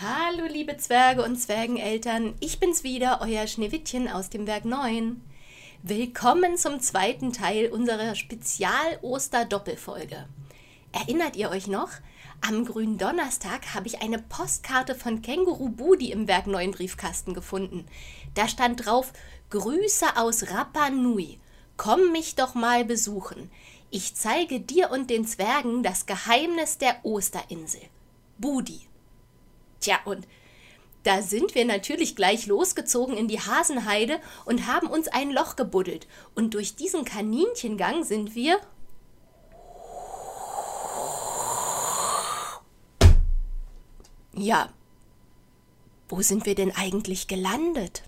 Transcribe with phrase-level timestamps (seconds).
[0.00, 5.20] Hallo liebe Zwerge und Zwergeneltern, ich bin's wieder, euer Schneewittchen aus dem Werk 9.
[5.82, 10.28] Willkommen zum zweiten Teil unserer Spezial-Oster-Doppelfolge.
[10.92, 11.90] Erinnert ihr euch noch?
[12.46, 17.84] Am grünen Donnerstag habe ich eine Postkarte von Känguru Budi im Werk 9 Briefkasten gefunden.
[18.34, 19.12] Da stand drauf:
[19.50, 21.40] Grüße aus Rapa Nui.
[21.76, 23.50] Komm mich doch mal besuchen.
[23.90, 27.80] Ich zeige dir und den Zwergen das Geheimnis der Osterinsel.
[28.38, 28.82] Budi.
[29.80, 30.26] Tja, und
[31.04, 36.06] da sind wir natürlich gleich losgezogen in die Hasenheide und haben uns ein Loch gebuddelt.
[36.34, 38.60] Und durch diesen Kaninchengang sind wir.
[44.34, 44.68] Ja,
[46.08, 48.02] wo sind wir denn eigentlich gelandet?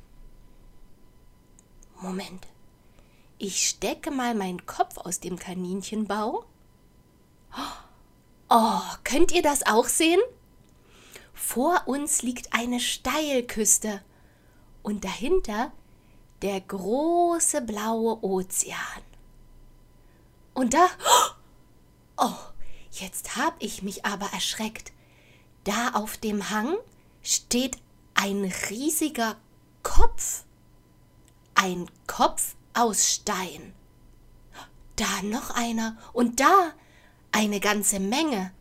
[2.01, 2.47] Moment.
[3.39, 6.45] Ich stecke mal meinen Kopf aus dem Kaninchenbau.
[8.49, 10.21] Oh, könnt ihr das auch sehen?
[11.43, 14.03] Vor uns liegt eine Steilküste
[14.83, 15.73] und dahinter
[16.43, 19.03] der große blaue Ozean.
[20.55, 20.87] Und da.
[22.19, 22.37] Oh,
[22.93, 24.93] jetzt hab ich mich aber erschreckt.
[25.65, 26.77] Da auf dem Hang
[27.23, 27.79] steht
[28.15, 29.37] ein riesiger
[29.83, 30.45] Kopf.
[31.55, 33.73] Ein Kopf aus Stein.
[34.95, 36.73] Da noch einer und da
[37.33, 38.53] eine ganze Menge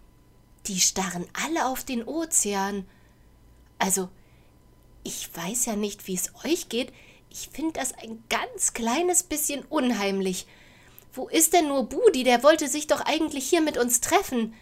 [0.70, 2.88] die starren alle auf den Ozean.
[3.80, 4.10] Also,
[5.04, 6.94] ich weiß ja nicht, wie es euch geht,
[7.32, 10.48] ich finde das ein ganz kleines bisschen unheimlich.
[11.12, 12.24] Wo ist denn nur Budi?
[12.24, 14.54] Der wollte sich doch eigentlich hier mit uns treffen.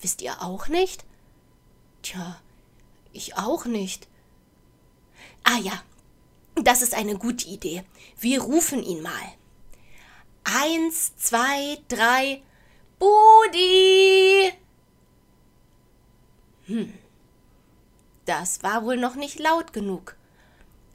[0.00, 1.04] Wisst ihr auch nicht?
[2.02, 2.40] Tja,
[3.12, 4.08] ich auch nicht.
[5.44, 5.82] Ah ja,
[6.56, 7.84] das ist eine gute Idee.
[8.18, 9.12] Wir rufen ihn mal.
[10.44, 12.42] Eins, zwei, drei.
[13.00, 14.52] Budi!
[16.66, 16.92] Hm.
[18.26, 20.16] Das war wohl noch nicht laut genug.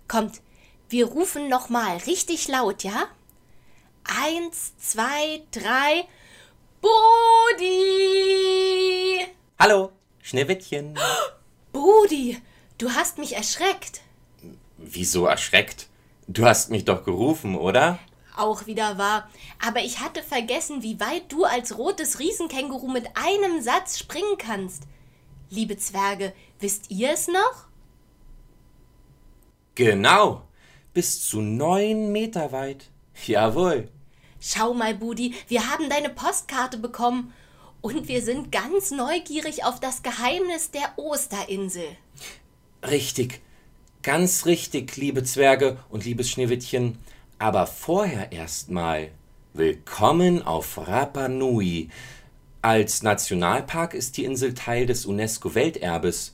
[0.08, 0.42] Kommt,
[0.88, 3.08] wir rufen noch mal richtig laut, ja?
[4.04, 6.08] Eins, zwei, drei.
[6.80, 7.66] Budi!
[9.58, 9.92] Hallo,
[10.22, 11.00] Schneewittchen.
[11.72, 12.40] Budi,
[12.78, 14.02] du hast mich erschreckt.
[14.78, 15.88] Wieso erschreckt?
[16.28, 17.98] Du hast mich doch gerufen, oder?
[18.38, 19.30] Auch wieder wahr.
[19.66, 24.84] Aber ich hatte vergessen, wie weit du als rotes Riesenkänguru mit einem Satz springen kannst.
[25.50, 27.68] Liebe Zwerge, wisst ihr es noch?
[29.76, 30.42] Genau,
[30.94, 32.90] bis zu neun Meter weit.
[33.26, 33.90] Jawohl.
[34.40, 37.34] Schau mal, Budi, wir haben deine Postkarte bekommen
[37.82, 41.86] und wir sind ganz neugierig auf das Geheimnis der Osterinsel.
[42.84, 43.42] Richtig,
[44.02, 46.98] ganz richtig, liebe Zwerge und liebes Schneewittchen.
[47.38, 49.10] Aber vorher erstmal
[49.54, 51.90] willkommen auf Rapa Nui.
[52.62, 56.34] Als Nationalpark ist die Insel Teil des UNESCO-Welterbes.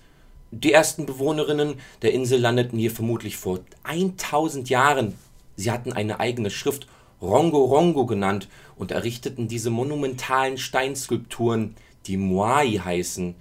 [0.52, 5.16] Die ersten Bewohnerinnen der Insel landeten hier vermutlich vor 1000 Jahren.
[5.56, 6.86] Sie hatten eine eigene Schrift,
[7.20, 11.76] Rongo Rongo genannt, und errichteten diese monumentalen Steinskulpturen,
[12.06, 13.34] die Moai heißen,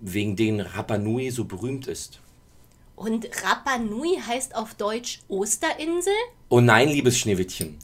[0.00, 2.20] wegen denen Rapa Nui so berühmt ist.
[3.00, 6.12] Und Rapa Nui heißt auf Deutsch Osterinsel?
[6.50, 7.78] Oh nein, liebes Schneewittchen.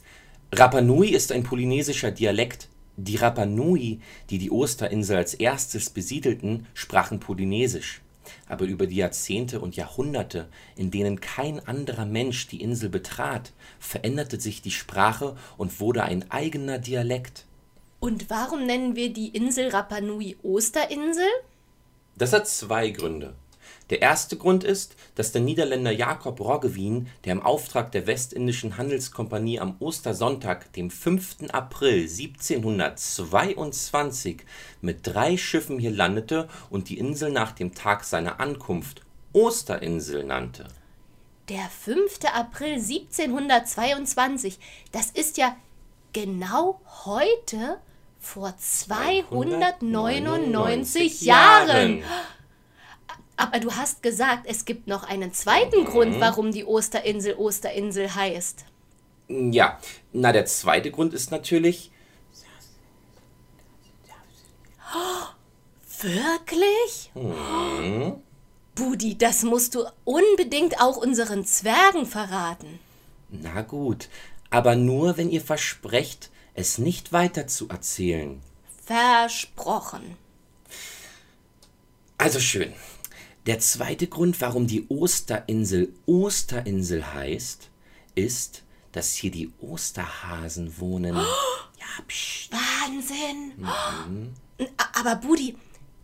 [0.51, 2.67] Rapa Nui ist ein polynesischer Dialekt.
[2.97, 8.01] Die Rapa Nui, die die Osterinsel als erstes besiedelten, sprachen Polynesisch.
[8.47, 14.39] Aber über die Jahrzehnte und Jahrhunderte, in denen kein anderer Mensch die Insel betrat, veränderte
[14.39, 17.47] sich die Sprache und wurde ein eigener Dialekt.
[17.99, 21.25] Und warum nennen wir die Insel Rapa Nui Osterinsel?
[22.17, 23.33] Das hat zwei Gründe.
[23.89, 29.59] Der erste Grund ist, dass der Niederländer Jacob Roggeveen, der im Auftrag der Westindischen Handelskompanie
[29.59, 31.49] am Ostersonntag, dem 5.
[31.53, 34.43] April 1722
[34.81, 40.67] mit drei Schiffen hier landete und die Insel nach dem Tag seiner Ankunft Osterinsel nannte.
[41.47, 42.25] Der 5.
[42.33, 44.59] April 1722,
[44.91, 45.55] das ist ja
[46.11, 47.77] genau heute
[48.19, 52.03] vor 299 Jahren.
[53.37, 55.85] Aber du hast gesagt, es gibt noch einen zweiten mhm.
[55.85, 58.65] Grund, warum die Osterinsel Osterinsel heißt.
[59.29, 59.79] Ja,
[60.11, 61.91] na, der zweite Grund ist natürlich.
[64.95, 67.11] Oh, wirklich?
[67.13, 68.21] Mhm.
[68.73, 72.79] Budi, das musst du unbedingt auch unseren Zwergen verraten.
[73.29, 74.09] Na gut,
[74.49, 78.41] aber nur, wenn ihr versprecht, es nicht weiter zu erzählen.
[78.85, 80.15] Versprochen.
[82.17, 82.73] Also schön.
[83.47, 87.69] Der zweite Grund, warum die Osterinsel Osterinsel heißt,
[88.13, 91.15] ist, dass hier die Osterhasen wohnen.
[91.15, 91.21] Oh,
[91.79, 92.49] ja, psch.
[92.51, 93.53] Wahnsinn!
[93.55, 94.33] Mhm.
[94.99, 95.55] Aber Budi,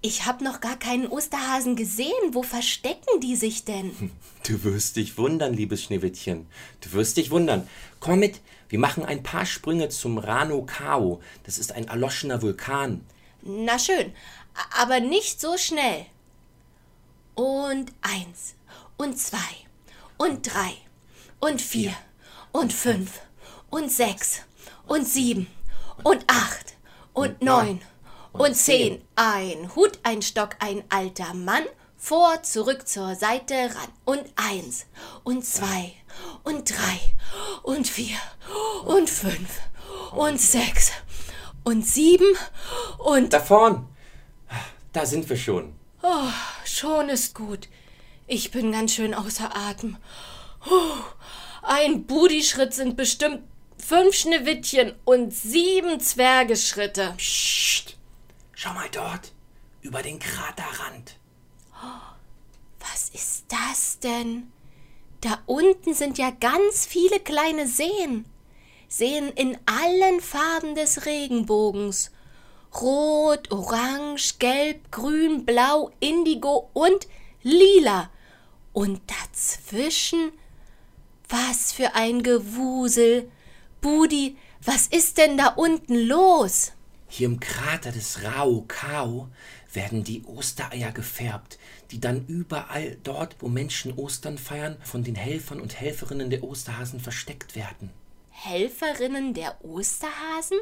[0.01, 2.13] ich habe noch gar keinen Osterhasen gesehen.
[2.31, 4.11] Wo verstecken die sich denn?
[4.45, 6.47] Du wirst dich wundern, liebes Schneewittchen.
[6.81, 7.65] Du wirst dich wundern.
[8.01, 11.21] Komm mit, wir machen ein paar Sprünge zum Rano Kao.
[11.43, 13.05] Das ist ein erloschener Vulkan.
[13.41, 14.11] Na schön,
[14.77, 16.07] aber nicht so schnell.
[17.35, 18.55] Und eins,
[18.97, 19.37] und zwei,
[20.17, 20.73] und drei,
[21.39, 21.93] und vier,
[22.51, 23.21] und fünf,
[23.71, 24.41] und sechs,
[24.85, 25.47] und sieben,
[26.03, 26.75] und acht,
[27.13, 27.81] und neun,
[28.33, 29.01] und zehn.
[29.15, 31.63] Ein Hut, ein Stock, ein alter Mann.
[31.97, 33.89] Vor, zurück, zur Seite, ran.
[34.03, 34.85] Und eins,
[35.23, 35.93] und zwei,
[36.43, 36.99] und drei,
[37.63, 38.17] und vier,
[38.85, 39.61] und fünf,
[40.11, 40.91] und sechs,
[41.63, 42.35] und sieben,
[42.99, 43.87] und Da vorn.
[44.91, 45.73] Da sind wir schon.
[46.05, 46.29] Oh,
[46.65, 47.69] schon ist gut.
[48.27, 49.95] Ich bin ganz schön außer Atem.
[50.59, 51.01] Puh,
[51.61, 53.41] ein Budischritt sind bestimmt
[53.77, 57.13] fünf Schneewittchen und sieben Zwergeschritte.
[57.15, 57.95] Psst.
[58.53, 59.31] Schau mal dort.
[59.81, 61.15] Über den Kraterrand.
[62.79, 64.51] Was ist das denn?
[65.21, 68.25] Da unten sind ja ganz viele kleine Seen.
[68.89, 72.11] Seen in allen Farben des Regenbogens.
[72.81, 77.07] Rot, Orange, Gelb, Grün, Blau, Indigo und
[77.41, 78.09] Lila.
[78.73, 80.31] Und dazwischen
[81.29, 83.29] was für ein Gewusel.
[83.81, 86.71] Budi, was ist denn da unten los?
[87.07, 89.29] Hier im Krater des Rao Kao
[89.73, 91.59] werden die Ostereier gefärbt,
[91.91, 96.99] die dann überall dort, wo Menschen Ostern feiern, von den Helfern und Helferinnen der Osterhasen
[96.99, 97.89] versteckt werden.
[98.29, 100.59] Helferinnen der Osterhasen?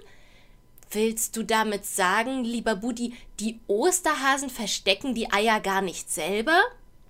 [0.94, 6.62] Willst du damit sagen, lieber Budi, die Osterhasen verstecken die Eier gar nicht selber?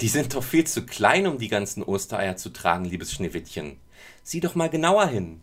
[0.01, 3.79] Die sind doch viel zu klein, um die ganzen Ostereier zu tragen, liebes Schneewittchen.
[4.23, 5.41] Sieh doch mal genauer hin.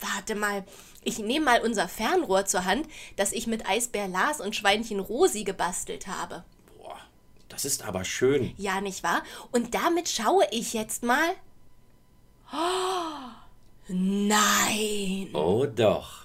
[0.00, 0.64] Warte mal,
[1.04, 5.44] ich nehme mal unser Fernrohr zur Hand, das ich mit Eisbär Lars und Schweinchen Rosi
[5.44, 6.42] gebastelt habe.
[6.78, 6.98] Boah,
[7.48, 8.54] das ist aber schön.
[8.56, 9.22] Ja, nicht wahr?
[9.52, 11.30] Und damit schaue ich jetzt mal.
[12.52, 13.30] Oh,
[13.86, 15.28] nein!
[15.32, 16.19] Oh doch.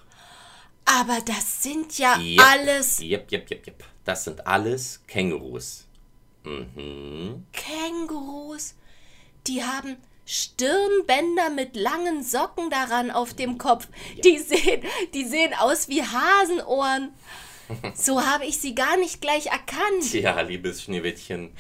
[0.86, 3.84] Aber das sind ja Jep, alles Jep, jep, jep, jep.
[4.04, 5.86] Das sind alles Kängurus.
[6.44, 7.46] Mhm.
[7.52, 8.76] Kängurus.
[9.48, 13.88] Die haben Stirnbänder mit langen Socken daran auf dem Kopf.
[14.24, 14.84] Die sehen,
[15.14, 17.12] die sehen aus wie Hasenohren.
[17.96, 20.10] So habe ich sie gar nicht gleich erkannt.
[20.12, 21.52] Tja, liebes Schneewittchen.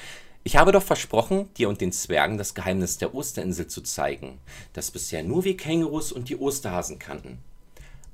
[0.43, 4.39] Ich habe doch versprochen, dir und den Zwergen das Geheimnis der Osterinsel zu zeigen,
[4.73, 7.39] das bisher nur wir Kängurus und die Osterhasen kannten.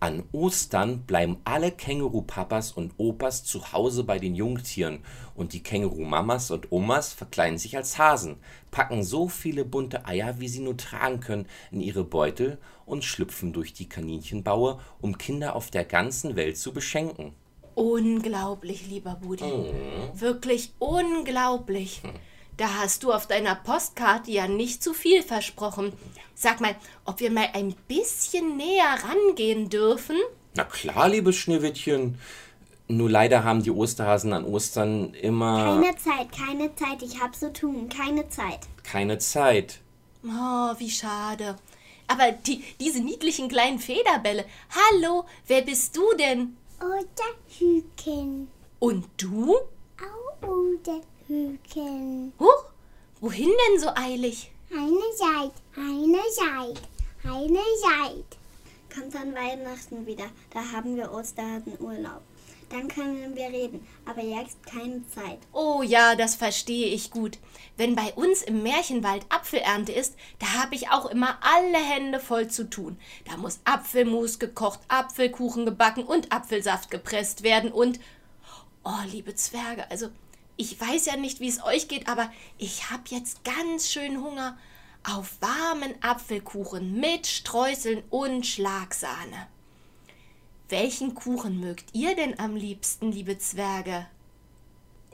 [0.02, 5.04] An Ostern bleiben alle Känguru-Papas und Opas zu Hause bei den Jungtieren
[5.36, 8.38] und die Känguru-Mamas und Omas verkleiden sich als Hasen,
[8.72, 12.58] packen so viele bunte Eier, wie sie nur tragen können, in ihre Beutel
[12.88, 17.36] und schlüpfen durch die Kaninchenbaue, um Kinder auf der ganzen Welt zu beschenken.
[17.76, 19.72] Unglaublich, lieber Budi.
[20.16, 22.02] Wirklich unglaublich.
[22.62, 25.94] Da hast du auf deiner Postkarte ja nicht zu viel versprochen.
[26.36, 26.76] Sag mal,
[27.06, 30.16] ob wir mal ein bisschen näher rangehen dürfen?
[30.54, 32.20] Na klar, liebes Schneewittchen.
[32.88, 37.52] Nur leider haben die Osterhasen an Ostern immer Keine Zeit, keine Zeit, ich hab zu
[37.52, 38.60] tun, keine Zeit.
[38.84, 39.80] keine Zeit.
[40.24, 41.56] Oh, wie schade.
[42.06, 44.46] Aber die, diese niedlichen kleinen Federbälle.
[44.70, 46.56] Hallo, wer bist du denn?
[46.80, 48.50] Oder Hüken.
[48.78, 49.56] Und du?
[49.56, 52.34] Au, oder Hüken.
[52.40, 52.66] Huch,
[53.22, 54.52] wohin denn so eilig?
[54.70, 56.82] Eine Seite, eine Seite,
[57.24, 58.38] eine Seite.
[58.94, 62.22] Kommt dann Weihnachten wieder, da haben wir Osterhasenurlaub.
[62.70, 65.40] Dann können wir reden, aber jetzt keine Zeit.
[65.54, 67.38] Oh ja, das verstehe ich gut.
[67.78, 72.50] Wenn bei uns im Märchenwald Apfelernte ist, da habe ich auch immer alle Hände voll
[72.50, 72.98] zu tun.
[73.30, 78.02] Da muss Apfelmus gekocht, Apfelkuchen gebacken und Apfelsaft gepresst werden und...
[78.84, 80.10] Oh, liebe Zwerge, also
[80.58, 84.58] ich weiß ja nicht, wie es euch geht, aber ich habe jetzt ganz schön Hunger
[85.04, 89.48] auf warmen Apfelkuchen mit Streuseln und Schlagsahne.
[90.70, 94.08] Welchen Kuchen mögt ihr denn am liebsten, liebe Zwerge?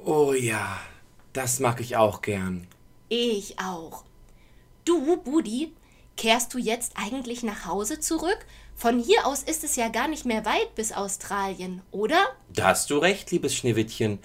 [0.06, 0.80] Oh ja,
[1.34, 2.68] das mag ich auch gern.
[3.10, 4.04] Ich auch.
[4.86, 5.74] Du, Budi,
[6.16, 8.46] kehrst du jetzt eigentlich nach Hause zurück?
[8.76, 12.28] Von hier aus ist es ja gar nicht mehr weit bis Australien, oder?
[12.54, 14.20] Da hast du recht, liebes Schneewittchen.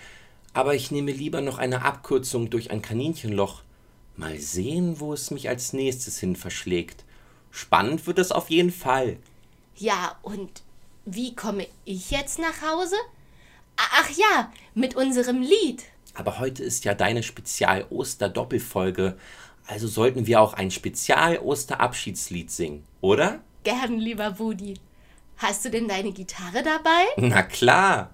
[0.54, 3.62] Aber ich nehme lieber noch eine Abkürzung durch ein Kaninchenloch.
[4.16, 7.04] Mal sehen, wo es mich als nächstes hin verschlägt.
[7.50, 9.16] Spannend wird es auf jeden Fall.
[9.76, 10.62] Ja, und
[11.04, 12.96] wie komme ich jetzt nach Hause?
[13.76, 15.84] Ach ja, mit unserem Lied.
[16.14, 19.16] Aber heute ist ja deine Spezial-Oster-Doppelfolge.
[19.66, 23.40] Also sollten wir auch ein Spezial-Oster-Abschiedslied singen, oder?
[23.64, 24.74] Gern, lieber Budi.
[25.38, 27.04] Hast du denn deine Gitarre dabei?
[27.16, 28.10] Na klar.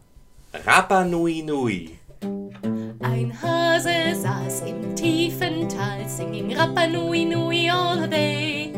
[0.64, 1.98] Rapa Nui Nui.
[2.22, 8.72] Ein Hase saß im tiefen Tal, singing Rapa Nui Nui all the day.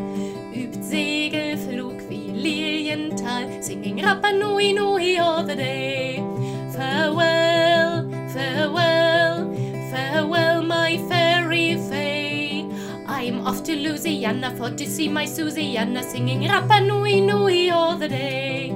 [0.53, 6.23] Übt Segelflug wie Lilienthal, singing Rapa Nui Nui all the day.
[6.71, 9.51] Farewell, farewell,
[9.89, 12.65] farewell, my fairy fay.
[13.07, 18.07] I'm off to Louisiana for to see my Susiana, singing Rapa Nui Nui all the
[18.07, 18.71] day.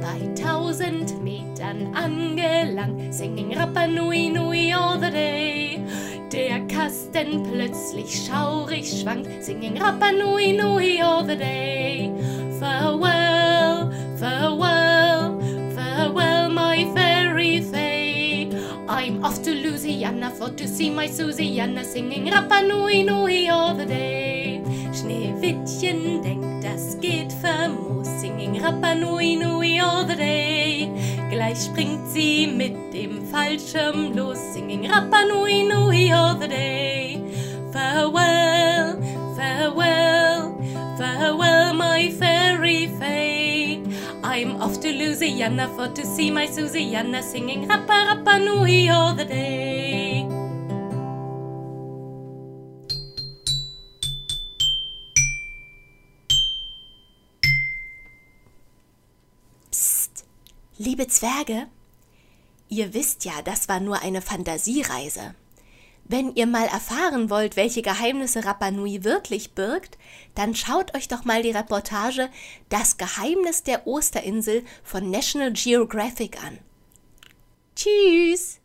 [0.00, 1.14] Bei tausend
[1.74, 5.80] Metern angelangt, singing Rapa Nui Nui all the day.
[6.32, 12.10] Der Kasten plötzlich schaurig schwankt, singing Rapa Nui Nui all the day.
[12.58, 15.38] Farewell, farewell,
[15.74, 18.50] farewell, my fairy fay.
[18.88, 23.86] I'm off to Louisiana for to see my Susiana, singing Rapa Nui Nui all the
[23.86, 24.62] day.
[24.92, 30.53] Schneewittchen denkt, das geht famos, singing Rapa Nui Nui all the day.
[31.54, 37.20] Gleich springt sie mit dem Fallschirm los, singing Rapa Nui Nui all the day.
[37.72, 39.00] Farewell,
[39.36, 40.58] farewell,
[40.98, 43.80] farewell, my fairy fay.
[44.24, 49.24] I'm off to Louisiana for to see my Susiana, singing Rapa Rapa Nui all the
[49.24, 49.93] day.
[60.78, 61.66] Liebe Zwerge,
[62.68, 65.34] ihr wisst ja, das war nur eine Fantasiereise.
[66.06, 69.96] Wenn ihr mal erfahren wollt, welche Geheimnisse Rapa Nui wirklich birgt,
[70.34, 72.28] dann schaut euch doch mal die Reportage
[72.68, 76.58] Das Geheimnis der Osterinsel von National Geographic an.
[77.74, 78.60] Tschüss!